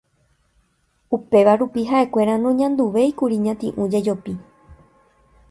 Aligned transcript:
Upéva 1.15 1.53
rupi 1.59 1.81
ha'ekuéra 1.91 2.35
noñanduvéikuri 2.47 3.37
ñati'ũ 3.45 3.83
jejopi 3.93 4.33